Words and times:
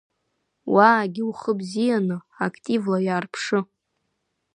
Уаагьы 0.73 1.23
ухы 1.29 1.51
бзианы, 1.59 2.17
активла 2.45 2.97
иаарԥшы. 3.07 3.59